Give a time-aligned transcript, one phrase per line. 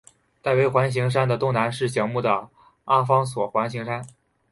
[0.41, 2.49] 戴维环形山的东南是醒目的
[2.85, 4.03] 阿方索环形山。